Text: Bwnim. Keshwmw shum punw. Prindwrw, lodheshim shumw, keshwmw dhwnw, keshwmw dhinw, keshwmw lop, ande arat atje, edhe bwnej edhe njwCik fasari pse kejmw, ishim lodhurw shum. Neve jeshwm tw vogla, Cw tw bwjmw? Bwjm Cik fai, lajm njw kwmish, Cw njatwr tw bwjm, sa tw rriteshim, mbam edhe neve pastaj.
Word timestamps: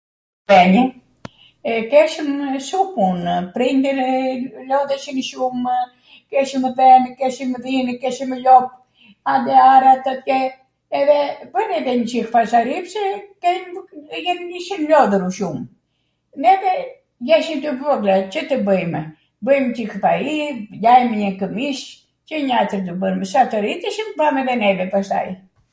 Bwnim. 0.49 0.85
Keshwmw 1.91 2.59
shum 2.67 2.87
punw. 2.95 3.31
Prindwrw, 3.57 4.39
lodheshim 4.69 5.19
shumw, 5.27 5.75
keshwmw 6.35 6.71
dhwnw, 6.79 7.11
keshwmw 7.19 7.61
dhinw, 7.65 7.91
keshwmw 8.05 8.39
lop, 8.47 8.71
ande 9.33 9.53
arat 9.65 10.05
atje, 10.13 10.39
edhe 11.01 11.17
bwnej 11.53 11.77
edhe 11.81 11.93
njwCik 11.99 12.27
fasari 12.37 12.77
pse 12.87 13.03
kejmw, 13.47 13.85
ishim 14.61 14.81
lodhurw 14.95 15.29
shum. 15.37 15.57
Neve 16.45 16.73
jeshwm 17.31 17.59
tw 17.65 17.77
vogla, 17.83 18.15
Cw 18.37 18.41
tw 18.53 18.59
bwjmw? 18.71 19.01
Bwjm 19.49 19.67
Cik 19.81 19.91
fai, 20.07 20.33
lajm 20.87 21.11
njw 21.21 21.31
kwmish, 21.43 21.85
Cw 22.31 22.41
njatwr 22.49 22.81
tw 22.89 22.97
bwjm, 23.05 23.21
sa 23.33 23.45
tw 23.53 23.61
rriteshim, 23.67 24.09
mbam 24.15 24.41
edhe 24.45 24.55
neve 24.63 24.85
pastaj. 24.95 25.29